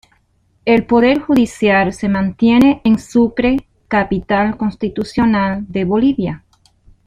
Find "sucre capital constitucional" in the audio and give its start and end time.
2.97-5.63